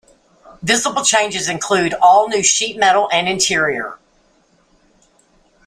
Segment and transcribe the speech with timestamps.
[0.63, 3.99] Visible changes include all new sheet metal and interior.